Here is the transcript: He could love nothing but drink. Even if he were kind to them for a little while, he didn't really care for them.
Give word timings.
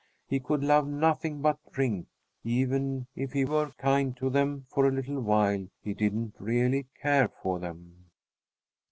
He 0.27 0.39
could 0.39 0.63
love 0.63 0.87
nothing 0.87 1.43
but 1.43 1.59
drink. 1.71 2.07
Even 2.43 3.05
if 3.15 3.33
he 3.33 3.45
were 3.45 3.69
kind 3.77 4.17
to 4.17 4.31
them 4.31 4.65
for 4.67 4.87
a 4.87 4.91
little 4.91 5.19
while, 5.21 5.67
he 5.83 5.93
didn't 5.93 6.33
really 6.39 6.87
care 6.99 7.27
for 7.27 7.59
them. 7.59 8.09